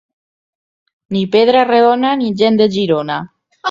Ni 1.13 1.23
pedra 1.37 1.61
rodona, 1.71 2.17
ni 2.25 2.35
gent 2.43 2.63
de 2.65 2.73
Girona. 2.79 3.25